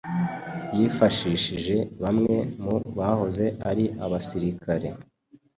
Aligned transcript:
Yifashishije 0.77 1.77
bamwe 2.03 2.35
mu 2.63 2.75
bahoze 2.97 3.45
ari 3.69 3.85
abasirikare 4.05 4.87